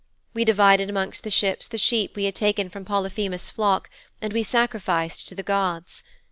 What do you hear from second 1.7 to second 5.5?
sheep we had taken from Polyphemus' flock and we sacrificed to the